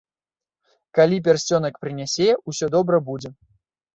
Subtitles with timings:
[0.99, 3.29] Калі пярсцёнак прынясе, усё добра будзе!